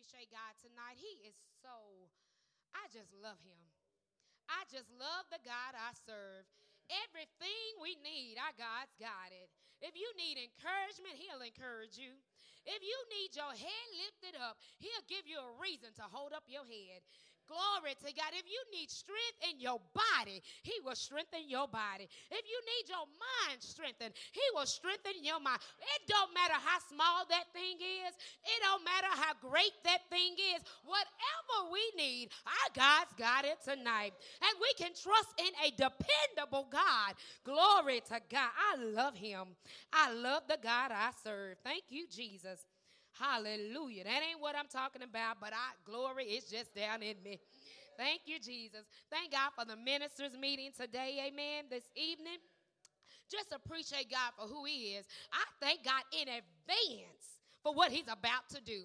appreciate 0.00 0.32
God 0.32 0.56
tonight. 0.64 0.96
He 0.96 1.28
is 1.28 1.36
so, 1.60 2.08
I 2.72 2.88
just 2.88 3.12
love 3.20 3.36
him. 3.44 3.60
I 4.48 4.64
just 4.72 4.88
love 4.96 5.28
the 5.28 5.44
God 5.44 5.76
I 5.76 5.92
serve. 5.92 6.48
Everything 7.04 7.68
we 7.84 8.00
need, 8.00 8.40
our 8.40 8.56
God's 8.56 8.96
got 8.96 9.28
it. 9.28 9.52
If 9.84 9.92
you 10.00 10.08
need 10.16 10.40
encouragement, 10.40 11.20
He'll 11.20 11.44
encourage 11.44 12.00
you. 12.00 12.16
If 12.64 12.80
you 12.80 12.96
need 13.12 13.36
your 13.36 13.52
head 13.52 13.86
lifted 13.92 14.40
up, 14.40 14.56
He'll 14.80 15.04
give 15.04 15.28
you 15.28 15.36
a 15.36 15.60
reason 15.60 15.92
to 16.00 16.08
hold 16.08 16.32
up 16.32 16.48
your 16.48 16.64
head. 16.64 17.04
Glory 17.50 17.98
to 17.98 18.10
God. 18.14 18.30
If 18.38 18.46
you 18.46 18.62
need 18.70 18.94
strength 18.94 19.42
in 19.42 19.58
your 19.58 19.82
body, 19.90 20.38
He 20.62 20.78
will 20.86 20.94
strengthen 20.94 21.50
your 21.50 21.66
body. 21.66 22.06
If 22.30 22.44
you 22.46 22.58
need 22.62 22.86
your 22.86 23.10
mind 23.18 23.58
strengthened, 23.58 24.14
He 24.30 24.46
will 24.54 24.70
strengthen 24.70 25.18
your 25.26 25.42
mind. 25.42 25.58
It 25.82 26.06
don't 26.06 26.30
matter 26.30 26.54
how 26.54 26.78
small 26.86 27.26
that 27.26 27.50
thing 27.50 27.82
is, 27.82 28.14
it 28.14 28.58
don't 28.62 28.86
matter 28.86 29.10
how 29.10 29.34
great 29.42 29.74
that 29.82 30.06
thing 30.14 30.38
is. 30.54 30.62
Whatever 30.86 31.74
we 31.74 31.82
need, 31.98 32.30
our 32.46 32.70
God's 32.70 33.10
got 33.18 33.42
it 33.42 33.58
tonight. 33.66 34.14
And 34.46 34.54
we 34.62 34.70
can 34.78 34.94
trust 34.94 35.34
in 35.42 35.50
a 35.66 35.74
dependable 35.74 36.70
God. 36.70 37.18
Glory 37.42 37.98
to 38.14 38.22
God. 38.30 38.54
I 38.54 38.78
love 38.78 39.18
Him. 39.18 39.58
I 39.92 40.14
love 40.14 40.46
the 40.46 40.58
God 40.62 40.94
I 40.94 41.10
serve. 41.24 41.58
Thank 41.64 41.90
you, 41.90 42.06
Jesus. 42.06 42.62
Hallelujah. 43.20 44.04
That 44.04 44.22
ain't 44.30 44.40
what 44.40 44.56
I'm 44.56 44.66
talking 44.66 45.02
about, 45.02 45.36
but 45.40 45.52
I 45.52 45.76
glory 45.84 46.24
is 46.24 46.44
just 46.44 46.74
down 46.74 47.02
in 47.02 47.16
me. 47.22 47.38
Thank 47.98 48.22
you, 48.24 48.40
Jesus. 48.40 48.86
Thank 49.10 49.32
God 49.32 49.50
for 49.54 49.66
the 49.66 49.76
ministers 49.76 50.32
meeting 50.40 50.70
today, 50.74 51.28
amen, 51.28 51.64
this 51.68 51.84
evening. 51.94 52.38
Just 53.30 53.52
appreciate 53.52 54.10
God 54.10 54.32
for 54.38 54.48
who 54.48 54.64
He 54.64 54.96
is. 54.96 55.04
I 55.32 55.44
thank 55.60 55.84
God 55.84 56.02
in 56.12 56.28
advance 56.28 57.38
for 57.62 57.74
what 57.74 57.92
He's 57.92 58.08
about 58.08 58.48
to 58.54 58.62
do. 58.62 58.84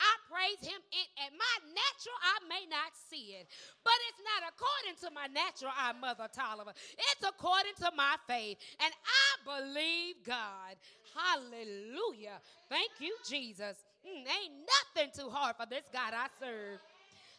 I 0.00 0.12
praise 0.32 0.64
him 0.64 0.80
in 0.80 1.06
at 1.20 1.32
my 1.36 1.54
natural 1.68 2.18
I 2.24 2.36
may 2.48 2.64
not 2.72 2.96
see 2.96 3.36
it. 3.36 3.46
But 3.84 3.96
it's 4.08 4.24
not 4.24 4.48
according 4.48 4.96
to 5.04 5.08
my 5.12 5.28
natural 5.28 5.76
eye, 5.76 5.92
Mother 5.92 6.32
Tolliver. 6.32 6.72
It's 6.72 7.24
according 7.28 7.76
to 7.84 7.92
my 7.92 8.16
faith. 8.24 8.56
And 8.80 8.92
I 8.96 9.28
believe 9.44 10.24
God. 10.24 10.80
Hallelujah. 11.12 12.40
Thank 12.72 12.96
you, 12.98 13.12
Jesus. 13.28 13.76
Mm, 14.00 14.24
ain't 14.24 14.56
nothing 14.64 15.12
too 15.12 15.28
hard 15.28 15.56
for 15.56 15.68
this 15.68 15.84
God 15.92 16.16
I 16.16 16.32
serve. 16.40 16.80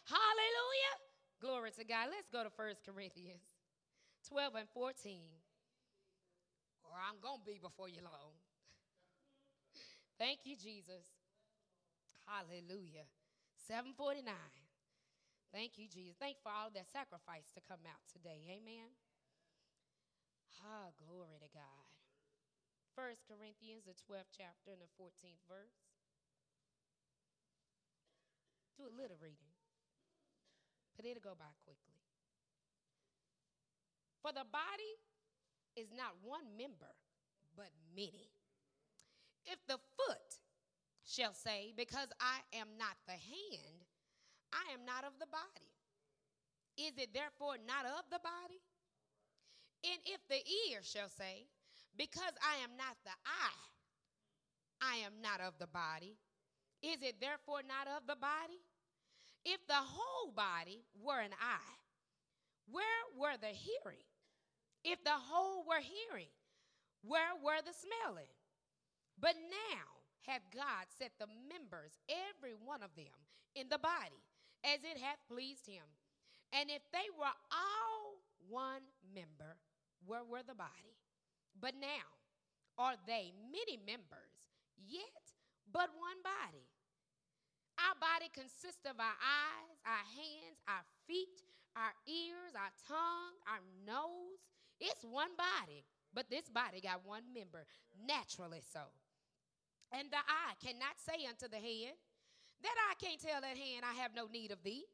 Hallelujah. 0.06 0.94
Glory 1.42 1.70
to 1.74 1.84
God. 1.84 2.14
Let's 2.14 2.30
go 2.30 2.44
to 2.46 2.50
First 2.54 2.86
Corinthians 2.86 3.42
12 4.28 4.54
and 4.54 4.68
14. 4.74 5.18
Or 6.86 6.94
I'm 6.94 7.18
going 7.18 7.40
to 7.40 7.46
be 7.46 7.58
before 7.58 7.88
you 7.88 8.02
long. 8.04 8.38
Thank 10.18 10.40
you, 10.44 10.54
Jesus. 10.54 11.02
Hallelujah. 12.32 13.04
749. 13.68 14.24
Thank 15.52 15.76
you, 15.76 15.84
Jesus. 15.84 16.16
Thank 16.16 16.40
for 16.40 16.48
all 16.48 16.72
that 16.72 16.88
sacrifice 16.88 17.52
to 17.52 17.60
come 17.60 17.84
out 17.84 18.00
today. 18.08 18.40
Amen. 18.48 18.88
Ah, 20.64 20.88
glory 20.96 21.36
to 21.44 21.50
God. 21.52 21.92
First 22.96 23.28
Corinthians, 23.28 23.84
the 23.84 23.92
12th 24.08 24.32
chapter 24.32 24.72
and 24.72 24.80
the 24.80 24.88
14th 24.96 25.44
verse. 25.44 25.76
Do 28.80 28.88
a 28.88 28.96
little 28.96 29.20
reading, 29.20 29.52
but 30.96 31.04
it'll 31.04 31.20
go 31.20 31.36
by 31.36 31.52
quickly. 31.68 32.00
For 34.24 34.32
the 34.32 34.48
body 34.48 34.92
is 35.76 35.92
not 35.92 36.16
one 36.24 36.56
member, 36.56 36.96
but 37.52 37.68
many. 37.92 38.32
If 39.44 39.60
the 39.68 39.76
foot 40.00 40.40
shall 41.04 41.34
say, 41.34 41.72
Because 41.76 42.08
I 42.20 42.40
am 42.56 42.68
not 42.78 42.96
the 43.06 43.18
hand, 43.18 43.86
I 44.52 44.72
am 44.72 44.84
not 44.84 45.04
of 45.04 45.18
the 45.18 45.26
body. 45.26 45.68
Is 46.76 46.96
it 46.96 47.12
therefore 47.12 47.56
not 47.66 47.84
of 47.84 48.04
the 48.10 48.20
body? 48.22 48.60
And 49.84 50.00
if 50.06 50.20
the 50.28 50.40
ear 50.70 50.80
shall 50.82 51.08
say, 51.08 51.46
Because 51.96 52.34
I 52.40 52.62
am 52.62 52.76
not 52.76 52.96
the 53.04 53.16
eye, 53.26 53.66
I 54.80 54.96
am 55.06 55.20
not 55.22 55.40
of 55.40 55.54
the 55.58 55.66
body, 55.66 56.16
is 56.82 56.98
it 57.02 57.20
therefore 57.20 57.62
not 57.62 57.86
of 57.86 58.06
the 58.06 58.16
body? 58.16 58.58
If 59.44 59.66
the 59.66 59.78
whole 59.78 60.32
body 60.32 60.82
were 61.00 61.20
an 61.20 61.34
eye, 61.40 61.78
where 62.70 63.02
were 63.18 63.36
the 63.40 63.54
hearing? 63.54 64.06
If 64.84 65.02
the 65.04 65.14
whole 65.14 65.64
were 65.66 65.82
hearing, 65.82 66.30
where 67.02 67.34
were 67.42 67.62
the 67.62 67.74
smelling? 67.74 68.30
But 69.18 69.34
now 69.50 69.91
hath 70.26 70.42
God 70.54 70.86
set 70.98 71.12
the 71.18 71.26
members, 71.50 71.98
every 72.08 72.54
one 72.54 72.82
of 72.82 72.94
them, 72.94 73.14
in 73.54 73.68
the 73.68 73.78
body, 73.78 74.22
as 74.64 74.80
it 74.82 74.98
hath 75.00 75.18
pleased 75.28 75.66
him. 75.66 75.84
And 76.52 76.70
if 76.70 76.82
they 76.92 77.08
were 77.18 77.36
all 77.50 78.22
one 78.48 78.84
member, 79.14 79.56
where 80.06 80.24
were 80.24 80.42
the 80.46 80.54
body? 80.54 80.96
But 81.58 81.74
now 81.80 82.06
are 82.78 82.96
they 83.06 83.32
many 83.50 83.76
members, 83.76 84.32
yet 84.76 85.24
but 85.72 85.90
one 85.96 86.20
body. 86.22 86.66
Our 87.80 87.96
body 87.98 88.28
consists 88.32 88.84
of 88.84 89.00
our 89.00 89.18
eyes, 89.18 89.78
our 89.88 90.06
hands, 90.12 90.60
our 90.68 90.84
feet, 91.08 91.40
our 91.74 91.94
ears, 92.06 92.52
our 92.54 92.72
tongue, 92.86 93.36
our 93.48 93.64
nose. 93.86 94.44
It's 94.80 95.04
one 95.04 95.32
body, 95.36 95.84
but 96.12 96.28
this 96.28 96.48
body 96.48 96.80
got 96.80 97.06
one 97.06 97.32
member, 97.32 97.64
naturally 98.06 98.60
so. 98.60 98.92
And 99.92 100.08
the 100.08 100.20
eye 100.24 100.56
cannot 100.64 100.96
say 100.96 101.28
unto 101.28 101.48
the 101.48 101.60
hand, 101.60 101.96
That 102.64 102.76
eye 102.88 102.96
can't 102.96 103.20
tell 103.20 103.40
that 103.40 103.56
hand, 103.56 103.84
I 103.84 103.92
have 104.00 104.16
no 104.16 104.26
need 104.26 104.50
of 104.50 104.64
thee. 104.64 104.88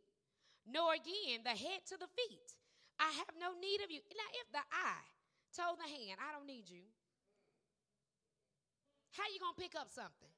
Nor 0.67 0.95
again 0.95 1.47
the 1.47 1.57
head 1.57 1.87
to 1.89 1.97
the 1.97 2.11
feet, 2.13 2.51
I 2.99 3.09
have 3.23 3.33
no 3.41 3.55
need 3.57 3.81
of 3.81 3.91
you. 3.91 4.03
Now, 4.13 4.29
if 4.43 4.51
the 4.53 4.65
eye 4.69 5.07
told 5.55 5.79
the 5.79 5.89
hand, 5.89 6.21
I 6.21 6.35
don't 6.35 6.45
need 6.45 6.69
you, 6.69 6.85
how 9.17 9.25
you 9.33 9.41
gonna 9.41 9.57
pick 9.57 9.75
up 9.75 9.89
something? 9.89 10.31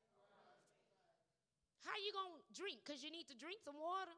How 1.85 1.97
you 2.01 2.13
gonna 2.13 2.45
drink? 2.55 2.81
Because 2.85 3.03
you 3.03 3.11
need 3.11 3.27
to 3.29 3.37
drink 3.37 3.61
some 3.65 3.77
water. 3.77 4.15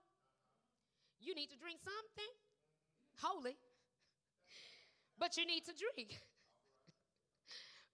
You 1.23 1.35
need 1.35 1.51
to 1.51 1.59
drink 1.59 1.79
something 1.83 2.33
holy, 3.19 3.57
but 5.19 5.37
you 5.37 5.47
need 5.47 5.65
to 5.65 5.73
drink. 5.73 6.19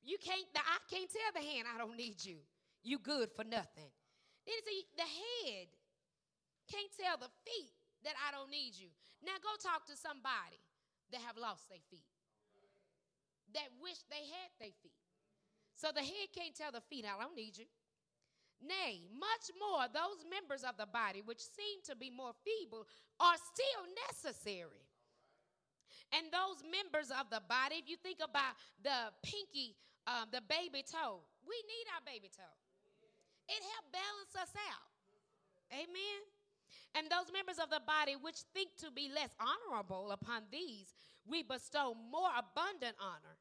You 0.09 0.17
can't, 0.17 0.49
the 0.57 0.65
can't 0.89 1.13
tell 1.13 1.33
the 1.37 1.45
hand, 1.45 1.69
I 1.69 1.77
don't 1.77 1.93
need 1.93 2.25
you. 2.25 2.41
You 2.81 2.97
good 2.97 3.29
for 3.37 3.45
nothing. 3.45 3.93
Then 4.49 4.57
see, 4.65 4.89
the 4.97 5.05
head 5.05 5.69
can't 6.65 6.89
tell 6.97 7.21
the 7.21 7.29
feet 7.45 7.77
that 8.09 8.17
I 8.17 8.33
don't 8.33 8.49
need 8.49 8.73
you. 8.73 8.89
Now 9.21 9.37
go 9.45 9.53
talk 9.61 9.85
to 9.93 9.97
somebody 10.01 10.57
that 11.13 11.21
have 11.29 11.37
lost 11.37 11.69
their 11.69 11.85
feet, 11.93 12.09
that 13.53 13.69
wish 13.85 14.01
they 14.09 14.25
had 14.25 14.49
their 14.57 14.73
feet. 14.81 14.97
So 15.77 15.93
the 15.93 16.01
head 16.01 16.33
can't 16.33 16.57
tell 16.57 16.73
the 16.73 16.85
feet, 16.89 17.05
I 17.05 17.21
don't 17.21 17.37
need 17.37 17.61
you. 17.61 17.69
Nay, 18.65 19.05
much 19.13 19.53
more, 19.61 19.93
those 19.93 20.25
members 20.25 20.65
of 20.65 20.81
the 20.81 20.89
body 20.89 21.21
which 21.21 21.45
seem 21.45 21.85
to 21.85 21.93
be 21.93 22.09
more 22.09 22.33
feeble 22.49 22.89
are 23.21 23.37
still 23.37 23.85
necessary. 24.09 24.89
And 26.17 26.33
those 26.33 26.65
members 26.65 27.13
of 27.13 27.29
the 27.29 27.45
body, 27.45 27.77
if 27.77 27.93
you 27.93 28.01
think 28.01 28.25
about 28.25 28.57
the 28.81 29.13
pinky 29.21 29.77
um, 30.09 30.33
the 30.33 30.41
baby 30.49 30.81
toe. 30.81 31.21
We 31.45 31.61
need 31.69 31.87
our 31.93 32.03
baby 32.09 32.33
toe. 32.33 32.57
It 33.49 33.61
helps 33.61 33.93
balance 33.93 34.35
us 34.41 34.53
out. 34.57 34.89
Amen. 35.73 36.21
And 36.97 37.13
those 37.13 37.29
members 37.33 37.61
of 37.61 37.69
the 37.69 37.85
body 37.85 38.17
which 38.17 38.49
think 38.57 38.73
to 38.81 38.91
be 38.91 39.13
less 39.13 39.33
honorable 39.37 40.13
upon 40.13 40.49
these, 40.51 40.97
we 41.29 41.45
bestow 41.45 41.93
more 41.93 42.33
abundant 42.33 42.97
honor. 42.97 43.37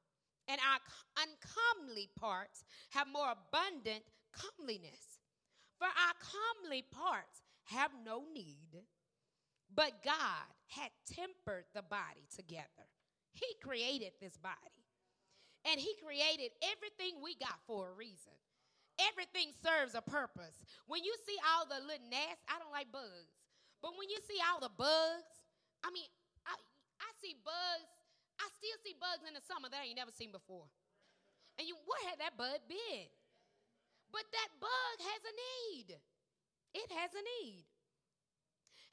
And 0.48 0.60
our 0.64 0.80
uncomely 1.24 2.10
parts 2.20 2.64
have 2.92 3.08
more 3.12 3.32
abundant 3.32 4.04
comeliness. 4.32 5.20
For 5.80 5.88
our 5.88 6.16
comely 6.20 6.84
parts 6.84 7.44
have 7.66 7.92
no 8.04 8.24
need, 8.34 8.84
but 9.74 10.04
God 10.04 10.48
had 10.68 10.92
tempered 11.06 11.66
the 11.76 11.82
body 11.84 12.28
together. 12.34 12.88
He 13.34 13.46
created 13.62 14.12
this 14.20 14.38
body. 14.38 14.87
And 15.68 15.80
He 15.80 15.92
created 16.00 16.56
everything 16.64 17.20
we 17.20 17.36
got 17.36 17.60
for 17.68 17.92
a 17.92 17.94
reason. 17.94 18.34
Everything 19.12 19.54
serves 19.62 19.94
a 19.94 20.02
purpose. 20.02 20.66
When 20.88 21.04
you 21.04 21.14
see 21.28 21.38
all 21.44 21.68
the 21.70 21.84
little 21.86 22.08
gnats, 22.10 22.42
I 22.50 22.58
don't 22.58 22.74
like 22.74 22.90
bugs, 22.90 23.36
but 23.84 23.94
when 23.94 24.10
you 24.10 24.18
see 24.26 24.42
all 24.42 24.58
the 24.58 24.74
bugs, 24.74 25.30
I 25.86 25.94
mean, 25.94 26.10
I, 26.48 26.56
I 27.04 27.10
see 27.22 27.38
bugs. 27.46 27.92
I 28.42 28.50
still 28.58 28.78
see 28.82 28.98
bugs 28.98 29.28
in 29.28 29.38
the 29.38 29.44
summer 29.46 29.70
that 29.70 29.82
I 29.82 29.92
ain't 29.92 30.02
never 30.02 30.14
seen 30.14 30.34
before. 30.34 30.66
And 31.58 31.68
you, 31.68 31.78
where 31.86 32.04
had 32.10 32.22
that 32.22 32.38
bug 32.38 32.58
been? 32.70 33.10
But 34.10 34.26
that 34.34 34.50
bug 34.62 34.96
has 35.04 35.22
a 35.26 35.34
need. 35.36 35.90
It 36.74 36.90
has 36.98 37.12
a 37.14 37.24
need. 37.42 37.66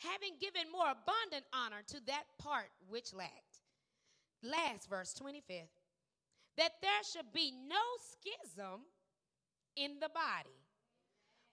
Having 0.00 0.40
given 0.40 0.72
more 0.72 0.92
abundant 0.92 1.44
honor 1.52 1.84
to 1.92 2.00
that 2.08 2.24
part 2.36 2.68
which 2.88 3.12
lacked. 3.12 3.64
Last 4.42 4.88
verse, 4.88 5.14
25th 5.16 5.83
that 6.56 6.72
there 6.82 7.02
should 7.10 7.32
be 7.32 7.52
no 7.68 7.82
schism 7.98 8.80
in 9.76 9.98
the 10.00 10.08
body, 10.08 10.58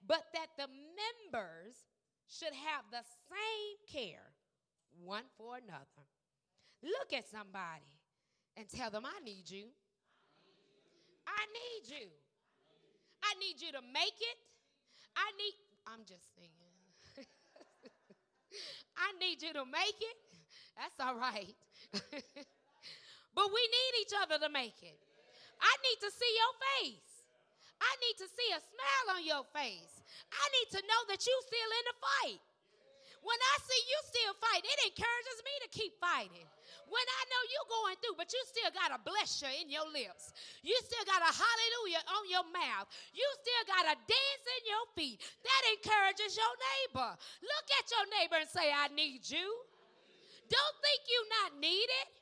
but 0.06 0.24
that 0.34 0.48
the 0.58 0.68
members 0.68 1.76
should 2.28 2.54
have 2.54 2.86
the 2.92 3.04
same 3.30 3.78
care 3.92 4.32
one 5.04 5.24
for 5.38 5.58
another. 5.58 6.06
Look 6.84 7.14
at 7.14 7.30
somebody 7.30 7.90
and 8.58 8.68
tell 8.70 8.90
them, 8.90 9.06
I 9.06 9.24
need 9.24 9.50
you. 9.50 9.66
I 11.28 11.46
need 11.54 11.96
you. 11.96 12.08
I 13.24 13.34
need 13.40 13.62
you 13.62 13.72
to 13.72 13.82
make 13.94 14.18
it. 14.20 14.38
I 15.16 15.32
need, 15.38 15.56
I'm 15.88 16.06
just 16.06 16.34
singing. 16.36 16.74
I 18.98 19.18
need 19.20 19.42
you 19.42 19.54
to 19.54 19.66
make 19.66 20.00
it. 20.00 20.18
That's 20.78 21.00
all 21.00 21.16
right. 21.16 21.56
but 23.36 23.48
we 23.50 23.64
need 23.64 23.94
each 24.04 24.16
other 24.18 24.38
to 24.40 24.50
make 24.50 24.80
it. 24.84 25.00
I 25.62 25.74
need 25.86 26.00
to 26.02 26.12
see 26.12 26.32
your 26.36 26.54
face. 26.76 27.12
I 27.82 27.92
need 27.98 28.18
to 28.22 28.28
see 28.30 28.50
a 28.54 28.62
smile 28.62 29.08
on 29.18 29.22
your 29.26 29.46
face. 29.54 30.06
I 30.30 30.46
need 30.62 30.70
to 30.78 30.82
know 30.86 31.02
that 31.10 31.26
you 31.26 31.36
still 31.50 31.72
in 31.82 31.86
the 31.90 31.98
fight. 31.98 32.44
When 33.22 33.38
I 33.38 33.56
see 33.62 33.82
you 33.86 34.00
still 34.10 34.34
fight, 34.42 34.66
it 34.66 34.80
encourages 34.90 35.38
me 35.46 35.54
to 35.62 35.70
keep 35.70 35.94
fighting. 36.02 36.50
When 36.90 37.06
I 37.06 37.22
know 37.30 37.42
you're 37.54 37.70
going 37.70 37.98
through, 38.02 38.18
but 38.18 38.34
you 38.34 38.42
still 38.50 38.74
got 38.74 38.90
a 38.90 39.00
bless 39.06 39.46
in 39.46 39.70
your 39.70 39.86
lips. 39.94 40.34
You 40.66 40.74
still 40.82 41.06
got 41.06 41.22
a 41.22 41.30
hallelujah 41.30 42.02
on 42.18 42.26
your 42.26 42.48
mouth. 42.50 42.90
You 43.14 43.26
still 43.38 43.64
got 43.70 43.94
a 43.94 43.96
dance 44.10 44.46
in 44.58 44.64
your 44.66 44.86
feet. 44.98 45.22
That 45.46 45.64
encourages 45.78 46.34
your 46.34 46.54
neighbor. 46.58 47.14
Look 47.46 47.68
at 47.78 47.86
your 47.94 48.06
neighbor 48.10 48.38
and 48.42 48.50
say, 48.50 48.74
I 48.74 48.90
need 48.90 49.22
you. 49.30 49.46
Don't 50.50 50.78
think 50.82 51.00
you're 51.06 51.32
not 51.46 51.50
needed. 51.62 52.21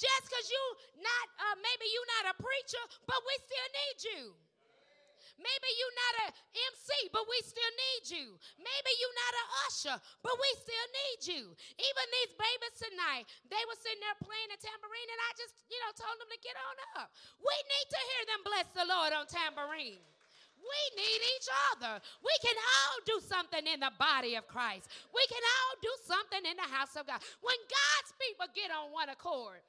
Just 0.00 0.32
because 0.32 0.48
you 0.48 0.64
not, 1.04 1.26
uh, 1.36 1.56
maybe 1.60 1.84
you 1.92 2.00
not 2.16 2.32
a 2.32 2.34
preacher, 2.40 2.80
but 3.04 3.20
we 3.28 3.34
still 3.44 3.68
need 3.68 3.96
you. 4.00 4.22
Maybe 5.40 5.68
you're 5.76 5.98
not 6.08 6.14
a 6.24 6.26
MC, 6.72 6.88
but 7.16 7.24
we 7.24 7.38
still 7.40 7.72
need 7.88 8.02
you. 8.12 8.26
Maybe 8.60 8.90
you're 9.00 9.20
not 9.24 9.34
a 9.40 9.46
usher, 9.68 9.96
but 10.20 10.36
we 10.36 10.50
still 10.60 10.88
need 11.04 11.20
you. 11.24 11.42
Even 11.80 12.04
these 12.12 12.32
babies 12.36 12.76
tonight, 12.76 13.24
they 13.48 13.60
were 13.64 13.78
sitting 13.80 14.04
there 14.04 14.20
playing 14.20 14.52
a 14.52 14.58
tambourine, 14.60 15.08
and 15.08 15.20
I 15.20 15.30
just, 15.40 15.56
you 15.72 15.80
know, 15.80 15.92
told 15.96 16.16
them 16.20 16.28
to 16.28 16.40
get 16.44 16.56
on 16.60 16.76
up. 17.00 17.08
We 17.40 17.56
need 17.72 17.88
to 17.88 18.00
hear 18.04 18.22
them 18.28 18.40
bless 18.44 18.68
the 18.76 18.84
Lord 18.84 19.16
on 19.16 19.24
tambourine. 19.24 20.04
We 20.60 20.80
need 20.92 21.20
each 21.40 21.48
other. 21.72 22.04
We 22.20 22.34
can 22.44 22.52
all 22.52 22.96
do 23.08 23.16
something 23.24 23.64
in 23.64 23.80
the 23.80 23.96
body 23.96 24.36
of 24.36 24.44
Christ. 24.44 24.92
We 25.08 25.24
can 25.24 25.40
all 25.40 25.74
do 25.80 25.92
something 26.04 26.44
in 26.44 26.56
the 26.60 26.68
house 26.68 27.00
of 27.00 27.08
God. 27.08 27.24
When 27.40 27.56
God's 27.64 28.12
people 28.20 28.44
get 28.52 28.68
on 28.68 28.92
one 28.92 29.08
accord, 29.08 29.64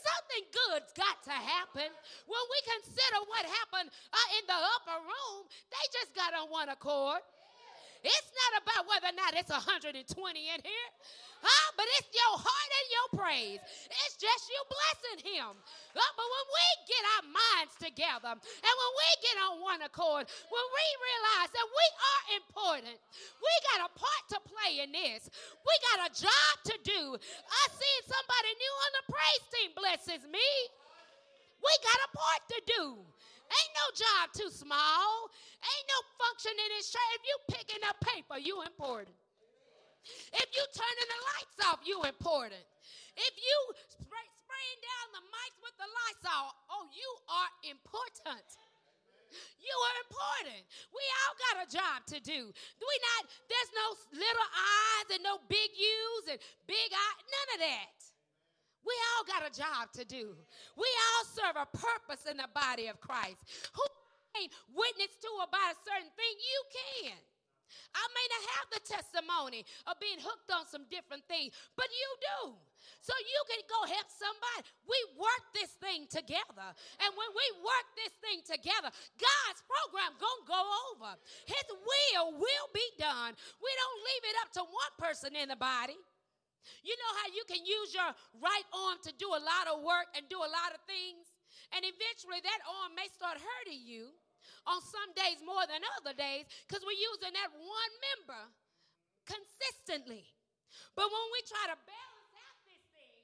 something 0.00 0.44
good's 0.50 0.92
got 0.96 1.22
to 1.24 1.36
happen. 1.36 1.88
When 2.26 2.44
we 2.48 2.58
consider 2.78 3.18
what 3.28 3.44
happened 3.44 3.90
uh, 4.12 4.28
in 4.40 4.44
the 4.48 4.60
upper 4.80 4.98
room, 5.04 5.46
they 5.70 5.84
just 5.92 6.14
got 6.14 6.32
on 6.34 6.48
one 6.50 6.68
accord. 6.68 7.20
It's 8.02 8.30
not 8.32 8.62
about 8.64 8.88
whether 8.88 9.12
or 9.12 9.16
not 9.16 9.36
it's 9.36 9.52
120 9.52 10.00
in 10.00 10.60
here. 10.64 10.90
Huh? 11.40 11.68
But 11.72 11.88
it's 11.96 12.12
your 12.12 12.36
heart 12.36 12.70
and 12.76 12.88
your 12.92 13.08
praise. 13.16 13.60
It's 13.88 14.16
just 14.20 14.44
you 14.52 14.60
blessing 14.68 15.18
him. 15.24 15.56
Uh, 15.56 16.12
but 16.12 16.28
when 16.28 16.46
we 16.52 16.66
get 16.84 17.02
our 17.16 17.24
minds 17.32 17.74
together 17.80 18.32
and 18.36 18.74
when 18.76 18.92
we 18.92 19.08
get 19.24 19.36
on 19.40 19.52
one 19.64 19.80
accord, 19.80 20.28
when 20.28 20.66
we 20.68 20.86
realize 21.00 21.50
that 21.56 21.64
we 21.64 21.86
are 21.96 22.22
important, 22.44 22.96
we 23.40 23.52
got 23.72 23.88
a 23.88 23.90
part 23.96 24.24
to 24.36 24.38
play 24.44 24.84
in 24.84 24.92
this. 24.92 25.32
We 25.64 25.72
got 25.92 26.08
a 26.08 26.10
job 26.12 26.52
to 26.72 26.76
do. 26.84 27.02
I 27.16 27.62
see 27.72 27.96
somebody 28.04 28.50
new 28.60 28.74
on 28.84 28.90
the 29.00 29.04
praise 29.08 29.44
team 29.48 29.70
blesses 29.72 30.22
me. 30.28 30.48
We 31.60 31.72
got 31.84 32.00
a 32.04 32.10
part 32.16 32.42
to 32.52 32.58
do. 32.68 32.84
Ain't 33.50 33.74
no 33.74 33.86
job 33.98 34.24
too 34.30 34.50
small. 34.50 35.26
Ain't 35.58 35.88
no 35.90 36.00
function 36.22 36.54
in 36.54 36.68
this 36.78 36.94
church. 36.94 37.12
If 37.18 37.24
you 37.26 37.36
picking 37.50 37.82
up 37.90 37.98
paper, 37.98 38.38
you 38.38 38.62
important. 38.62 39.14
If 40.32 40.48
you 40.54 40.64
turning 40.72 41.08
the 41.10 41.20
lights 41.34 41.58
off, 41.66 41.80
you 41.84 41.98
important. 42.06 42.64
If 43.18 43.34
you 43.36 43.58
spray, 44.00 44.26
spraying 44.46 44.80
down 44.80 45.06
the 45.20 45.24
mics 45.28 45.58
with 45.60 45.76
the 45.76 45.90
lights 45.90 46.24
off, 46.24 46.56
oh, 46.72 46.88
you 46.94 47.10
are 47.28 47.50
important. 47.68 48.48
You 49.60 49.76
are 49.76 49.96
important. 50.10 50.62
We 50.90 51.04
all 51.22 51.34
got 51.38 51.54
a 51.62 51.66
job 51.70 51.98
to 52.10 52.18
do. 52.18 52.50
We 52.50 52.94
not, 53.14 53.22
there's 53.46 53.72
no 53.76 53.86
little 54.10 54.48
eyes 54.50 55.06
and 55.14 55.22
no 55.22 55.38
big 55.46 55.70
U's 55.70 56.24
and 56.34 56.40
big 56.66 56.90
eyes, 56.90 57.22
none 57.30 57.48
of 57.54 57.58
that. 57.62 57.99
We 58.84 58.94
all 59.14 59.24
got 59.28 59.44
a 59.44 59.52
job 59.52 59.92
to 59.94 60.04
do. 60.04 60.36
We 60.76 60.88
all 60.88 61.24
serve 61.28 61.56
a 61.56 61.68
purpose 61.68 62.24
in 62.30 62.36
the 62.36 62.48
body 62.54 62.88
of 62.88 63.00
Christ. 63.00 63.40
Who 63.74 63.86
can 64.34 64.48
witness 64.72 65.12
to 65.20 65.30
about 65.44 65.76
a 65.76 65.78
certain 65.84 66.10
thing? 66.16 66.34
You 66.38 66.60
can. 66.72 67.18
I 67.94 68.04
may 68.10 68.26
not 68.34 68.44
have 68.58 68.66
the 68.74 68.82
testimony 68.82 69.62
of 69.86 69.98
being 70.02 70.18
hooked 70.18 70.50
on 70.50 70.66
some 70.66 70.86
different 70.90 71.22
things, 71.30 71.54
but 71.78 71.86
you 71.90 72.08
do. 72.18 72.54
So 73.02 73.14
you 73.14 73.40
can 73.46 73.62
go 73.66 73.80
help 73.86 74.08
somebody. 74.10 74.66
We 74.86 74.98
work 75.18 75.44
this 75.54 75.70
thing 75.78 76.10
together. 76.10 76.68
And 77.02 77.10
when 77.14 77.30
we 77.30 77.46
work 77.62 77.86
this 77.94 78.14
thing 78.22 78.42
together, 78.42 78.90
God's 79.18 79.60
program 79.66 80.18
gonna 80.18 80.50
go 80.50 80.62
over. 80.90 81.12
His 81.46 81.66
will 81.70 82.38
will 82.38 82.68
be 82.74 82.88
done. 82.98 83.34
We 83.58 83.70
don't 83.70 83.98
leave 84.02 84.24
it 84.34 84.36
up 84.42 84.50
to 84.58 84.62
one 84.66 84.94
person 84.98 85.34
in 85.38 85.50
the 85.50 85.58
body. 85.58 85.98
You 86.84 86.94
know 86.96 87.12
how 87.22 87.28
you 87.32 87.44
can 87.48 87.62
use 87.64 87.90
your 87.92 88.10
right 88.40 88.68
arm 88.72 88.98
to 89.04 89.12
do 89.16 89.28
a 89.32 89.40
lot 89.40 89.68
of 89.68 89.82
work 89.84 90.12
and 90.16 90.24
do 90.28 90.40
a 90.40 90.50
lot 90.50 90.72
of 90.72 90.80
things? 90.84 91.28
And 91.74 91.84
eventually 91.86 92.40
that 92.42 92.60
arm 92.66 92.94
may 92.94 93.08
start 93.12 93.38
hurting 93.38 93.82
you 93.84 94.10
on 94.66 94.80
some 94.82 95.10
days 95.16 95.40
more 95.40 95.64
than 95.68 95.80
other 96.00 96.12
days 96.12 96.48
because 96.66 96.84
we're 96.84 96.98
using 96.98 97.32
that 97.32 97.50
one 97.54 97.92
member 98.12 98.42
consistently. 99.24 100.26
But 100.94 101.08
when 101.10 101.26
we 101.34 101.40
try 101.46 101.64
to 101.70 101.76
balance 101.86 102.32
out 102.38 102.58
this 102.66 102.84
thing, 102.94 103.22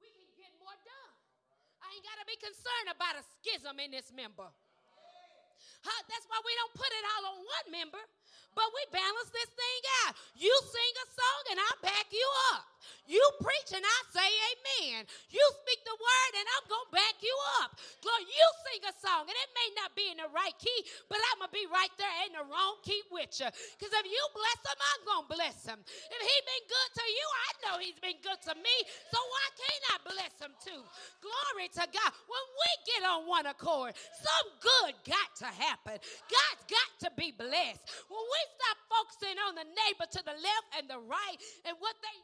we 0.00 0.08
can 0.12 0.28
get 0.36 0.52
more 0.60 0.76
done. 0.84 1.16
I 1.80 1.92
ain't 1.96 2.06
got 2.06 2.18
to 2.20 2.26
be 2.28 2.38
concerned 2.40 2.88
about 2.92 3.20
a 3.20 3.24
schism 3.38 3.80
in 3.80 3.92
this 3.92 4.12
member. 4.12 4.48
Huh? 5.82 6.00
That's 6.06 6.26
why 6.30 6.38
we 6.46 6.52
don't 6.56 6.74
put 6.78 6.90
it 6.90 7.04
all 7.16 7.24
on 7.34 7.38
one 7.42 7.66
member 7.72 8.02
but 8.54 8.68
we 8.72 8.82
balance 8.92 9.30
this 9.32 9.50
thing 9.52 9.80
out. 10.04 10.14
You 10.36 10.52
sing 10.64 10.92
a 11.02 11.06
song 11.12 11.42
and 11.52 11.58
I 11.60 11.70
back 11.82 12.06
you 12.12 12.28
up. 12.54 12.71
You 13.06 13.22
preach 13.40 13.74
and 13.74 13.84
I 13.84 13.98
say 14.10 14.28
amen. 14.28 15.04
You 15.30 15.44
speak 15.64 15.80
the 15.84 15.96
word 15.96 16.32
and 16.38 16.46
I'm 16.46 16.66
going 16.70 16.88
to 16.88 16.94
back 16.94 17.16
you 17.20 17.36
up. 17.60 17.76
Lord, 18.02 18.24
you 18.24 18.46
sing 18.68 18.82
a 18.88 18.94
song 18.96 19.26
and 19.26 19.36
it 19.36 19.50
may 19.52 19.68
not 19.78 19.92
be 19.98 20.08
in 20.10 20.18
the 20.18 20.30
right 20.32 20.54
key, 20.56 20.80
but 21.10 21.18
I'm 21.32 21.42
going 21.42 21.50
to 21.50 21.56
be 21.56 21.66
right 21.68 21.92
there 21.98 22.16
in 22.28 22.32
the 22.38 22.44
wrong 22.46 22.80
key 22.86 23.02
with 23.10 23.32
you. 23.38 23.50
Because 23.50 23.92
if 23.92 24.06
you 24.06 24.22
bless 24.32 24.60
him, 24.64 24.78
I'm 24.78 25.02
going 25.04 25.24
to 25.26 25.32
bless 25.34 25.58
him. 25.66 25.78
If 25.82 26.20
he's 26.20 26.46
been 26.46 26.66
good 26.70 26.90
to 26.98 27.06
you, 27.06 27.26
I 27.26 27.48
know 27.62 27.74
he's 27.82 28.00
been 28.00 28.20
good 28.22 28.40
to 28.50 28.54
me. 28.56 28.76
So 29.10 29.18
why 29.18 29.46
can't 29.58 29.84
I 29.92 29.96
bless 30.06 30.34
him 30.38 30.52
too? 30.62 30.82
Glory 31.20 31.68
to 31.78 31.84
God. 31.86 32.10
When 32.26 32.46
we 32.58 32.70
get 32.86 33.02
on 33.06 33.28
one 33.28 33.46
accord, 33.46 33.94
some 33.94 34.46
good 34.62 34.94
got 35.04 35.30
to 35.44 35.48
happen. 35.52 35.98
God's 36.30 36.64
got 36.66 36.90
to 37.04 37.08
be 37.14 37.30
blessed. 37.34 37.82
When 38.08 38.24
we 38.24 38.40
stop 38.56 38.76
focusing 38.88 39.36
on 39.48 39.54
the 39.54 39.66
neighbor 39.66 40.06
to 40.06 40.20
the 40.24 40.36
left 40.36 40.66
and 40.78 40.86
the 40.88 41.00
right 41.02 41.38
and 41.66 41.76
what 41.78 41.96
they 42.02 42.16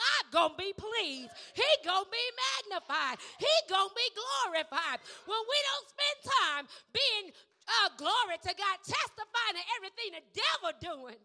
God 0.00 0.24
gonna 0.32 0.58
be 0.58 0.72
pleased. 0.72 1.32
He 1.54 1.68
gonna 1.84 2.08
be 2.08 2.26
magnified. 2.48 3.18
He 3.38 3.54
gonna 3.68 3.92
be 3.96 4.08
glorified. 4.16 5.00
When 5.28 5.42
we 5.44 5.58
don't 5.68 5.88
spend 5.92 6.18
time 6.40 6.64
being 6.92 7.26
uh, 7.68 7.88
glory 8.00 8.38
to 8.42 8.52
God, 8.56 8.76
testifying 8.82 9.56
to 9.60 9.64
everything 9.78 10.10
the 10.16 10.24
devil 10.34 10.72
doing 10.80 11.20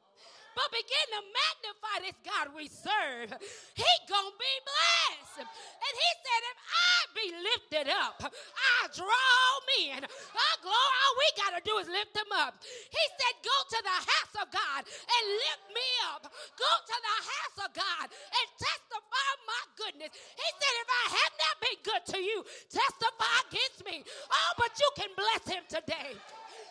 but 0.55 0.67
begin 0.71 1.07
to 1.13 1.21
magnify 1.21 1.95
this 2.07 2.17
God 2.23 2.45
we 2.55 2.71
serve. 2.71 3.35
He 3.75 3.91
gonna 4.07 4.35
be 4.39 4.55
blessed. 4.63 5.43
And 5.45 5.93
he 5.93 6.11
said, 6.23 6.41
if 6.47 6.59
I 6.63 6.95
be 7.11 7.27
lifted 7.43 7.87
up, 7.91 8.17
I 8.23 8.77
draw 8.95 9.35
men. 9.75 10.07
Our 10.07 10.57
glory, 10.63 10.95
all 11.03 11.13
we 11.19 11.27
gotta 11.35 11.61
do 11.61 11.75
is 11.83 11.87
lift 11.91 12.15
them 12.15 12.31
up. 12.31 12.55
He 12.63 13.03
said, 13.19 13.33
go 13.43 13.57
to 13.75 13.79
the 13.83 13.99
house 13.99 14.35
of 14.39 14.47
God 14.47 14.81
and 14.87 15.23
lift 15.27 15.65
me 15.75 15.89
up. 16.15 16.23
Go 16.55 16.71
to 16.87 16.97
the 17.03 17.17
house 17.19 17.57
of 17.67 17.69
God 17.75 18.05
and 18.07 18.47
testify 18.55 19.29
my 19.43 19.63
goodness. 19.75 20.11
He 20.15 20.47
said, 20.55 20.75
if 20.79 20.89
I 20.89 21.05
have 21.19 21.33
not 21.35 21.55
been 21.59 21.79
good 21.83 22.03
to 22.15 22.19
you, 22.23 22.37
testify 22.71 23.35
against 23.51 23.83
me. 23.83 24.07
Oh, 24.07 24.51
but 24.57 24.71
you 24.79 24.89
can 24.95 25.11
bless 25.19 25.43
him 25.51 25.63
today. 25.67 26.15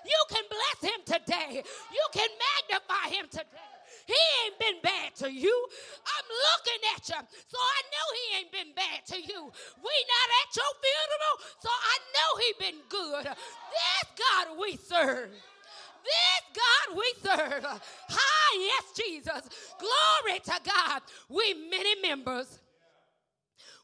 You 0.05 0.21
can 0.29 0.45
bless 0.49 0.79
him 0.91 1.01
today. 1.05 1.63
You 1.93 2.05
can 2.13 2.29
magnify 2.33 3.15
him 3.15 3.27
today. 3.31 3.74
He 4.07 4.21
ain't 4.45 4.59
been 4.59 4.81
bad 4.83 5.15
to 5.17 5.33
you. 5.33 5.67
I'm 6.05 6.29
looking 6.29 6.83
at 6.95 7.09
you, 7.09 7.29
so 7.49 7.59
I 7.59 7.81
know 7.93 8.07
he 8.15 8.39
ain't 8.39 8.53
been 8.53 8.75
bad 8.75 9.07
to 9.07 9.17
you. 9.17 9.41
We 9.83 9.95
not 10.15 10.29
at 10.41 10.51
your 10.57 10.73
funeral, 10.85 11.35
so 11.61 11.71
I 11.71 11.97
know 12.15 12.31
he 12.41 12.49
been 12.59 12.81
good. 12.89 13.25
This 13.25 14.07
God 14.19 14.59
we 14.61 14.77
serve. 14.77 15.31
This 16.05 16.43
God 16.55 16.97
we 16.99 17.13
serve. 17.23 17.65
Hi, 18.09 18.59
yes, 18.59 18.85
Jesus. 18.95 19.49
Glory 19.79 20.41
to 20.41 20.61
God. 20.65 21.03
We 21.29 21.55
many 21.71 22.01
members. 22.03 22.59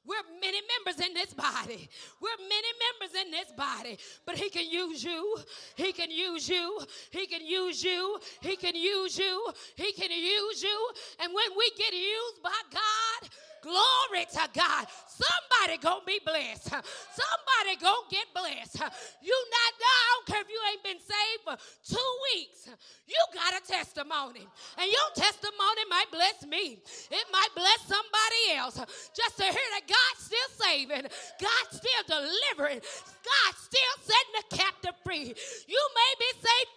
We're 0.06 0.40
many 0.40 0.60
members 0.72 1.06
in 1.06 1.14
this 1.14 1.34
body. 1.34 1.88
We're 2.20 2.40
many 2.48 2.68
members 2.84 3.20
in 3.20 3.30
this 3.30 3.52
body. 3.56 3.98
But 4.26 4.36
He 4.36 4.50
can 4.50 4.68
use 4.68 5.04
you. 5.04 5.36
He 5.76 5.92
can 5.92 6.10
use 6.10 6.48
you. 6.48 6.80
He 7.10 7.26
can 7.26 7.44
use 7.44 7.84
you. 7.84 8.18
He 8.40 8.56
can 8.56 8.74
use 8.74 9.18
you. 9.18 9.52
He 9.76 9.92
can 9.92 10.10
use 10.10 10.62
you. 10.62 10.90
And 11.20 11.32
when 11.34 11.56
we 11.56 11.70
get 11.76 11.92
used 11.92 12.42
by 12.42 12.60
God, 12.72 13.30
Glory 13.62 14.24
to 14.32 14.48
God. 14.54 14.86
Somebody 15.06 15.76
gonna 15.82 16.00
be 16.06 16.18
blessed. 16.24 16.70
Somebody 16.70 17.76
gonna 17.78 18.08
get 18.10 18.26
blessed. 18.32 18.80
You 19.22 19.36
not, 19.50 19.72
I 19.80 20.16
don't 20.16 20.26
care 20.26 20.40
if 20.40 20.48
you 20.48 20.60
ain't 20.72 20.82
been 20.82 20.98
saved 21.00 21.42
for 21.44 21.56
two 21.84 22.10
weeks. 22.32 22.68
You 23.06 23.20
got 23.34 23.60
a 23.60 23.66
testimony. 24.10 24.46
And 24.78 24.90
your 24.90 25.08
testimony 25.14 25.84
might 25.88 26.10
bless 26.10 26.46
me. 26.46 26.78
It 27.10 27.26
might 27.32 27.48
bless 27.54 27.80
somebody 27.82 28.56
else. 28.56 28.76
Just 29.14 29.36
to 29.38 29.44
hear 29.44 29.68
that 29.74 29.86
God's 29.86 30.24
still 30.24 30.66
saving, 30.66 31.02
God's 31.40 31.76
still 31.76 32.04
delivering, 32.08 32.80
God's 32.80 33.58
still 33.58 33.94
setting 34.02 34.34
the 34.36 34.56
captive 34.56 34.94
free. 35.04 35.34
You 35.68 35.82
may 35.94 36.12
be 36.18 36.30
saved 36.34 36.72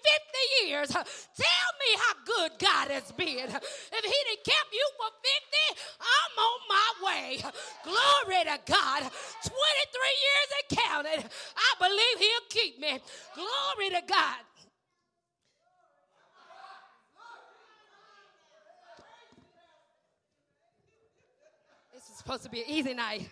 50 0.62 0.68
years. 0.68 0.90
Tell 0.90 1.70
me 1.82 1.90
how 1.98 2.14
good 2.26 2.52
God 2.60 2.92
has 2.92 3.12
been. 3.14 3.50
If 3.50 4.04
He 4.06 4.20
didn't 4.30 4.46
kept 4.46 4.72
you 4.72 4.88
for 4.98 5.10
50, 5.76 5.82
I'm 6.02 6.34
on 6.38 6.60
my 6.70 6.90
way. 7.08 7.38
Glory 7.84 8.44
to 8.46 8.60
God. 8.72 9.02
23 9.02 9.52
years 10.26 10.50
and 10.54 10.80
counted. 10.80 11.30
I 11.56 11.72
believe 11.80 12.18
He'll 12.20 12.50
keep 12.50 12.80
me. 12.80 13.00
Glory 13.36 13.90
to 13.90 14.02
God. 14.08 14.38
This 21.94 22.04
is 22.06 22.12
supposed 22.24 22.44
to 22.44 22.50
be 22.50 22.62
an 22.62 22.70
easy 22.70 22.94
night. 22.94 23.30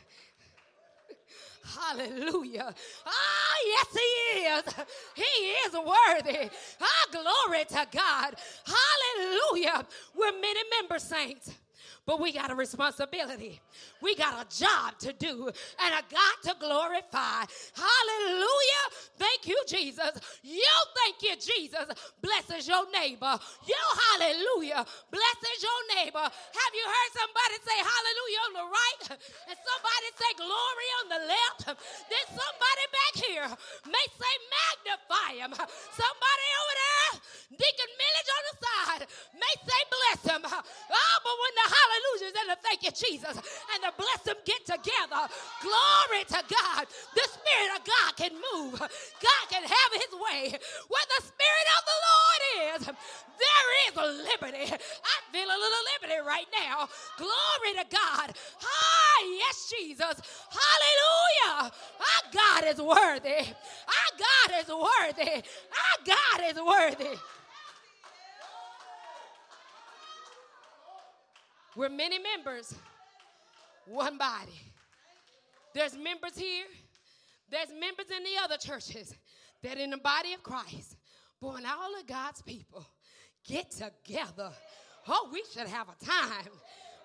Hallelujah. 1.79 2.73
Ah, 3.05 3.55
yes, 3.65 3.87
He 3.93 4.39
is. 4.41 4.85
He 5.15 5.21
is 5.21 5.73
worthy. 5.73 6.49
Ah, 6.81 7.05
glory 7.11 7.63
to 7.69 7.87
God. 7.91 8.35
Hallelujah. 8.65 9.85
We're 10.15 10.33
many 10.33 10.61
members, 10.79 11.03
saints. 11.03 11.51
But 12.05 12.19
we 12.19 12.33
got 12.33 12.49
a 12.51 12.55
responsibility. 12.55 13.61
We 14.01 14.15
got 14.15 14.33
a 14.41 14.49
job 14.49 14.97
to 14.99 15.13
do 15.13 15.47
and 15.47 15.91
a 15.93 16.03
God 16.09 16.35
to 16.49 16.55
glorify. 16.59 17.45
Hallelujah. 17.77 18.85
Thank 19.17 19.47
you, 19.47 19.61
Jesus. 19.67 20.09
You 20.41 20.73
thank 20.97 21.21
you, 21.21 21.35
Jesus. 21.37 21.85
Blesses 22.21 22.67
your 22.67 22.89
neighbor. 22.89 23.37
You, 23.69 23.81
hallelujah, 24.11 24.83
blesses 25.13 25.57
your 25.61 25.81
neighbor. 25.95 26.25
Have 26.25 26.73
you 26.73 26.85
heard 26.89 27.11
somebody 27.13 27.55
say 27.69 27.77
hallelujah 27.79 28.41
on 28.49 28.53
the 28.57 28.67
right 28.73 29.03
and 29.47 29.57
somebody 29.61 30.07
say 30.17 30.31
glory 30.41 30.89
on 31.01 31.05
the 31.13 31.21
left? 31.29 31.61
Then 32.09 32.25
somebody 32.33 32.85
back 32.89 33.13
here 33.21 33.47
may 33.85 34.05
say 34.17 34.33
magnify 34.57 35.31
him. 35.37 35.51
Somebody 35.93 36.47
over 36.57 36.75
there, 36.81 37.11
Deacon 37.61 37.91
Millage 37.93 38.31
on 38.33 38.43
the 38.49 38.55
side, 38.57 39.01
may 39.37 39.53
say 39.61 39.81
bless 39.85 40.21
him. 40.33 40.41
Oh, 40.49 41.15
but 41.21 41.35
when 41.37 41.53
the 41.61 41.67
and 42.41 42.49
the 42.49 42.57
thank 42.63 42.83
you, 42.83 42.91
Jesus, 42.91 43.35
and 43.35 43.79
the 43.83 43.91
bless 43.97 44.21
them 44.23 44.37
get 44.45 44.65
together, 44.65 45.27
glory 45.61 46.23
to 46.27 46.41
God, 46.47 46.87
the 47.15 47.27
Spirit 47.27 47.71
of 47.77 47.81
God 47.85 48.11
can 48.17 48.33
move. 48.53 48.79
God 48.79 49.43
can 49.49 49.63
have 49.63 49.91
his 49.93 50.13
way. 50.13 50.51
Where 50.87 51.07
the 51.17 51.23
Spirit 51.25 51.67
of 51.77 51.81
the 51.85 51.99
Lord 52.09 52.41
is, 52.75 52.81
there 53.41 53.69
is 53.87 54.27
liberty. 54.29 54.73
I 54.73 55.15
feel 55.31 55.47
a 55.47 55.59
little 55.59 55.85
liberty 55.95 56.19
right 56.25 56.47
now. 56.53 56.87
Glory 57.17 57.73
to 57.77 57.85
God. 57.89 58.33
Ah, 58.63 59.23
yes, 59.25 59.71
Jesus. 59.71 60.21
Hallelujah. 60.49 61.71
Our 61.99 62.23
God 62.31 62.63
is 62.65 62.81
worthy. 62.81 63.47
Our 63.87 64.11
God 64.17 64.49
is 64.61 64.67
worthy. 64.67 65.43
Our 65.71 65.97
God 66.05 66.41
is 66.49 66.57
worthy. 66.61 67.17
We're 71.75 71.89
many 71.89 72.19
members, 72.19 72.75
one 73.87 74.17
body. 74.17 74.59
There's 75.73 75.95
members 75.95 76.37
here, 76.37 76.65
there's 77.49 77.69
members 77.69 78.07
in 78.15 78.23
the 78.23 78.43
other 78.43 78.57
churches 78.57 79.15
that 79.63 79.77
in 79.77 79.91
the 79.91 79.97
body 79.97 80.33
of 80.33 80.43
Christ, 80.43 80.97
when 81.39 81.65
all 81.65 81.97
of 81.99 82.05
God's 82.07 82.41
people 82.41 82.85
get 83.47 83.71
together, 83.71 84.51
oh, 85.07 85.29
we 85.31 85.43
should 85.53 85.67
have 85.67 85.87
a 85.87 86.05
time. 86.05 86.51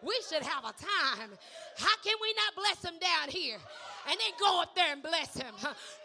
We 0.02 0.14
should 0.28 0.42
have 0.42 0.62
a 0.62 0.74
time. 0.76 1.30
How 1.76 1.96
can 2.04 2.14
we 2.20 2.34
not 2.36 2.54
bless 2.54 2.78
them 2.80 2.98
down 3.00 3.30
here 3.30 3.56
and 4.08 4.20
then 4.20 4.32
go 4.38 4.60
up 4.60 4.74
there 4.74 4.92
and 4.92 5.02
bless 5.02 5.34
him? 5.34 5.54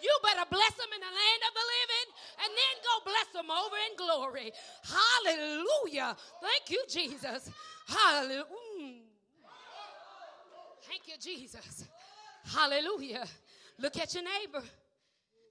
You 0.02 0.18
better 0.24 0.48
bless 0.50 0.74
them 0.76 0.88
in 0.96 1.02
the 1.02 1.12
land 1.12 1.42
of 1.50 1.54
the 1.54 1.68
living 1.76 2.08
and 2.40 2.52
then 2.56 2.76
go 2.88 2.94
bless 3.04 3.28
them 3.36 3.52
over 3.52 3.78
in 3.90 3.94
glory. 3.98 4.52
Hallelujah. 4.88 6.16
Thank 6.42 6.70
you, 6.70 6.84
Jesus. 6.88 7.52
Hallelujah. 7.92 8.46
Mm. 8.82 8.94
Thank 10.88 11.08
you, 11.08 11.14
Jesus. 11.20 11.86
Hallelujah. 12.46 13.26
Look 13.80 13.98
at 13.98 14.14
your 14.14 14.24
neighbor. 14.24 14.66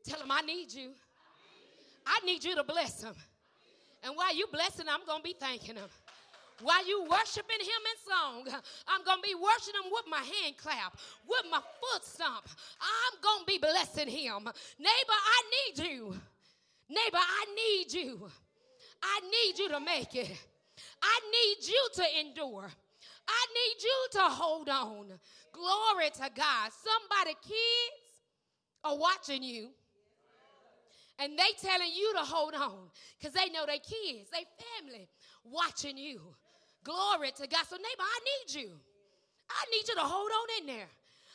Tell 0.05 0.21
him, 0.21 0.31
I 0.31 0.41
need 0.43 0.73
you. 0.73 0.91
I 2.07 2.25
need 2.25 2.43
you 2.43 2.55
to 2.57 2.65
bless 2.65 3.03
him. 3.03 3.15
And 4.03 4.17
while 4.17 4.35
you 4.35 4.47
blessing, 4.51 4.87
I'm 4.91 5.05
going 5.05 5.19
to 5.19 5.25
be 5.25 5.37
thanking 5.39 5.77
him. 5.77 5.89
While 6.63 6.87
you 6.87 7.03
worshiping 7.03 7.61
him 7.61 7.83
in 7.89 8.13
song, 8.13 8.63
I'm 8.87 9.05
going 9.05 9.19
to 9.19 9.27
be 9.27 9.35
worshiping 9.35 9.83
him 9.83 9.91
with 9.91 10.05
my 10.11 10.19
hand 10.19 10.57
clap, 10.59 10.97
with 11.27 11.51
my 11.51 11.59
foot 11.59 12.05
stomp. 12.05 12.47
I'm 12.81 13.21
going 13.23 13.41
to 13.41 13.47
be 13.47 13.59
blessing 13.59 14.09
him. 14.09 14.45
Neighbor, 14.79 15.19
I 15.37 15.43
need 15.57 15.89
you. 15.89 16.15
Neighbor, 16.89 17.17
I 17.17 17.45
need 17.55 17.93
you. 17.93 18.31
I 19.03 19.21
need 19.21 19.59
you 19.59 19.69
to 19.71 19.81
make 19.81 20.15
it. 20.15 20.37
I 21.03 21.21
need 21.31 21.69
you 21.69 21.89
to 21.95 22.21
endure. 22.21 22.71
I 23.29 23.47
need 23.55 23.83
you 23.83 24.07
to 24.13 24.23
hold 24.23 24.69
on. 24.69 25.07
Glory 25.53 26.11
to 26.15 26.31
God. 26.35 26.71
Somebody, 26.73 27.37
kids 27.43 28.11
are 28.85 28.97
watching 28.97 29.43
you 29.43 29.71
and 31.21 31.39
they 31.39 31.53
telling 31.61 31.91
you 31.95 32.13
to 32.15 32.21
hold 32.21 32.55
on 32.55 32.89
because 33.19 33.35
they 33.35 33.51
know 33.51 33.67
they 33.67 33.79
kids, 33.79 34.31
they 34.33 34.45
family 34.79 35.09
watching 35.45 35.97
you. 35.97 36.21
Glory 36.83 37.31
to 37.37 37.47
God. 37.47 37.65
So, 37.69 37.77
neighbor, 37.77 38.01
I 38.01 38.21
need 38.25 38.63
you. 38.63 38.71
I 39.51 39.65
need 39.71 39.87
you 39.87 39.95
to 39.97 40.01
hold 40.01 40.31
on 40.31 40.61
in 40.61 40.67
there. 40.75 40.89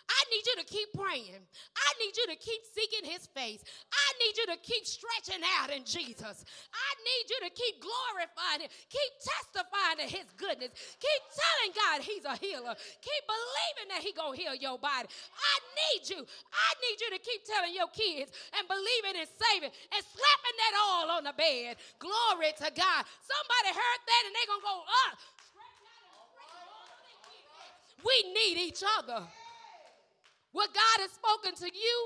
I 0.06 0.22
need 0.30 0.46
you 0.46 0.56
to 0.62 0.68
keep 0.70 0.90
praying. 0.94 1.42
I 1.74 1.90
need 1.98 2.14
you 2.14 2.26
to 2.30 2.38
keep 2.38 2.62
seeking 2.78 3.10
his 3.10 3.26
face. 3.34 3.66
I 3.90 4.08
need 4.22 4.38
you 4.38 4.46
to 4.54 4.58
keep 4.62 4.86
stretching 4.86 5.42
out 5.58 5.74
in 5.74 5.82
Jesus. 5.82 6.46
I 6.70 6.90
need 7.02 7.26
you 7.26 7.40
to 7.42 7.52
keep 7.52 7.82
glorifying 7.82 8.62
him. 8.62 8.72
Keep 8.86 9.12
testifying 9.18 9.98
to 10.06 10.08
his 10.10 10.30
goodness. 10.38 10.78
Keep 11.02 11.22
telling 11.34 11.72
God 11.74 11.98
he's 12.06 12.26
a 12.26 12.38
healer. 12.38 12.78
Keep 13.02 13.24
believing 13.26 13.88
that 13.90 14.06
he 14.06 14.14
going 14.14 14.38
to 14.38 14.40
heal 14.40 14.54
your 14.54 14.78
body. 14.78 15.10
I 15.10 15.56
need 15.74 16.06
you. 16.06 16.22
I 16.22 16.70
need 16.86 16.98
you 17.02 17.10
to 17.18 17.22
keep 17.22 17.42
telling 17.42 17.74
your 17.74 17.90
kids 17.90 18.30
and 18.54 18.70
believing 18.70 19.18
and 19.18 19.30
saving 19.30 19.74
and 19.74 20.02
slapping 20.06 20.58
that 20.62 20.74
all 20.86 21.06
on 21.18 21.26
the 21.26 21.34
bed. 21.34 21.82
Glory 21.98 22.54
to 22.62 22.70
God. 22.70 23.02
Somebody 23.26 23.70
heard 23.74 24.02
that 24.06 24.22
and 24.30 24.34
they 24.38 24.46
going 24.46 24.62
to 24.62 24.70
go, 24.70 24.78
uh, 24.86 25.14
we 28.06 28.16
need 28.38 28.62
each 28.70 28.86
other. 29.02 29.26
What 30.56 30.72
God 30.72 31.04
has 31.04 31.12
spoken 31.12 31.52
to 31.52 31.68
you, 31.68 31.98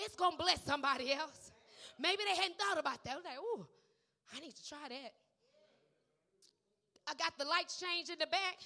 it's 0.00 0.16
going 0.16 0.32
to 0.32 0.40
bless 0.40 0.64
somebody 0.64 1.12
else. 1.12 1.52
Maybe 2.00 2.24
they 2.24 2.40
hadn't 2.40 2.56
thought 2.56 2.80
about 2.80 3.04
that. 3.04 3.20
Like, 3.20 3.36
ooh, 3.36 3.68
I 4.32 4.40
need 4.40 4.56
to 4.56 4.64
try 4.64 4.80
that. 4.88 5.12
I 7.04 7.12
got 7.20 7.36
the 7.36 7.44
lights 7.44 7.76
changed 7.76 8.08
in 8.08 8.16
the 8.16 8.32
back, 8.32 8.64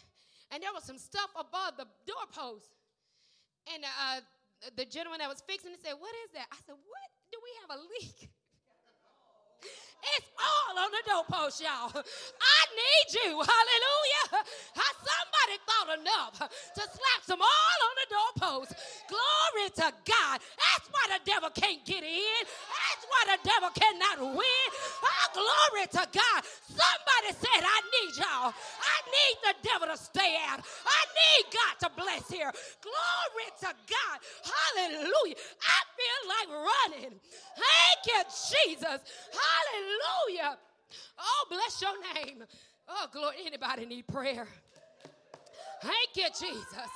and 0.54 0.62
there 0.62 0.70
was 0.70 0.86
some 0.86 0.94
stuff 0.94 1.26
above 1.34 1.74
the 1.74 1.90
doorpost. 2.06 2.70
And 3.66 3.82
uh, 3.82 4.22
the 4.78 4.86
gentleman 4.86 5.18
that 5.18 5.26
was 5.26 5.42
fixing 5.42 5.74
it 5.74 5.82
said, 5.82 5.98
What 5.98 6.14
is 6.22 6.30
that? 6.38 6.46
I 6.46 6.58
said, 6.62 6.78
What? 6.78 7.08
Do 7.34 7.42
we 7.42 7.50
have 7.66 7.70
a 7.74 7.80
leak? 7.82 8.30
It's 10.18 10.26
all 10.34 10.82
on 10.82 10.90
the 10.90 11.02
doorpost, 11.06 11.62
y'all. 11.62 11.90
I 11.94 12.60
need 12.74 13.06
you. 13.22 13.38
Hallelujah. 13.38 14.41
Enough 15.92 16.38
to 16.38 16.80
slap 16.80 17.20
some 17.26 17.40
all 17.42 17.78
on 17.84 17.94
the 18.00 18.08
doorpost. 18.08 18.72
Glory 19.08 19.68
to 19.76 19.92
God. 20.08 20.40
That's 20.40 20.86
why 20.88 21.04
the 21.18 21.20
devil 21.24 21.50
can't 21.50 21.84
get 21.84 22.02
in. 22.02 22.42
That's 22.48 23.04
why 23.08 23.36
the 23.36 23.38
devil 23.44 23.70
cannot 23.74 24.20
win. 24.36 24.68
Oh, 25.04 25.26
glory 25.34 25.86
to 25.92 26.04
God. 26.08 26.40
Somebody 26.68 27.30
said, 27.36 27.60
I 27.60 27.78
need 27.92 28.12
y'all. 28.16 28.54
I 28.56 28.96
need 29.04 29.36
the 29.44 29.54
devil 29.68 29.88
to 29.88 29.98
stay 30.00 30.36
out. 30.48 30.60
I 30.64 31.00
need 31.12 31.44
God 31.52 31.74
to 31.84 31.88
bless 32.00 32.30
here. 32.30 32.52
Glory 32.80 33.48
to 33.60 33.70
God. 33.84 34.16
Hallelujah. 34.42 35.36
I 35.60 35.78
feel 35.98 36.20
like 36.32 36.48
running. 36.48 37.14
Thank 37.56 38.00
you, 38.06 38.20
Jesus. 38.24 39.00
Hallelujah. 39.28 40.56
Oh, 41.18 41.46
bless 41.50 41.82
your 41.82 41.96
name. 42.14 42.44
Oh, 42.88 43.06
glory. 43.12 43.36
Anybody 43.46 43.86
need 43.86 44.06
prayer? 44.06 44.46
Thank 45.82 46.14
you, 46.14 46.28
Jesus. 46.30 46.90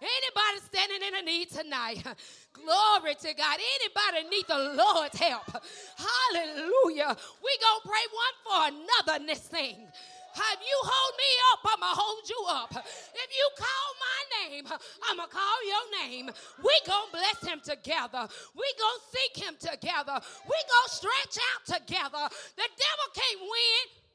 Anybody 0.00 0.58
standing 0.66 1.00
in 1.08 1.14
a 1.14 1.22
need 1.22 1.50
tonight? 1.50 2.04
Glory 2.52 3.14
to 3.14 3.34
God. 3.34 3.58
Anybody 3.80 4.28
need 4.28 4.44
the 4.46 4.76
Lord's 4.76 5.18
help? 5.18 5.48
Hallelujah. 5.96 7.16
We 7.42 7.52
gonna 7.64 7.84
pray 7.84 8.06
one 8.12 8.36
for 8.44 8.60
another 8.76 9.22
in 9.22 9.26
this 9.26 9.40
thing. 9.40 9.88
If 10.36 10.60
you 10.60 10.78
hold 10.84 11.14
me 11.16 11.30
up, 11.52 11.60
I'ma 11.64 11.92
hold 11.96 12.28
you 12.28 12.44
up. 12.50 12.72
If 12.76 13.30
you 13.32 13.48
call 13.56 13.88
my 14.04 14.20
name, 14.36 14.64
I'ma 15.10 15.26
call 15.32 15.58
your 15.64 16.04
name. 16.04 16.30
We 16.62 16.74
gonna 16.86 17.10
bless 17.10 17.40
him 17.40 17.60
together. 17.64 18.28
We 18.54 18.68
gonna 18.76 19.08
seek 19.16 19.44
him 19.44 19.56
together. 19.58 20.20
We 20.44 20.58
gonna 20.68 20.92
stretch 20.92 21.40
out 21.40 21.80
together. 21.80 22.28
The 22.56 22.68
devil 22.68 23.08
can't 23.14 23.40
win. 23.40 24.05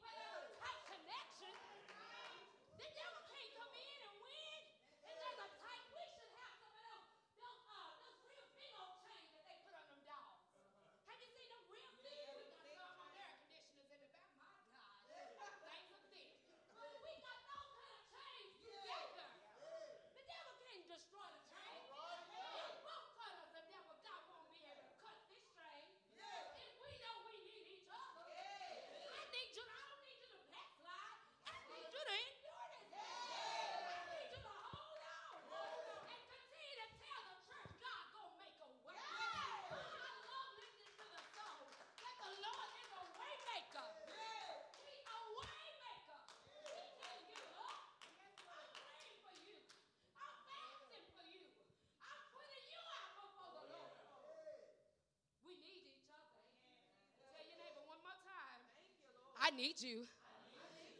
I 59.52 59.56
need 59.56 59.82
you. 59.82 59.98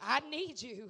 I 0.01 0.19
need 0.29 0.61
you. 0.61 0.89